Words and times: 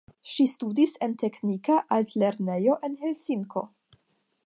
Ŝi 0.35 0.45
studis 0.53 0.93
en 1.07 1.13
teknika 1.25 1.77
altlernejo 1.99 2.81
en 2.89 2.99
Helsinko. 3.05 3.69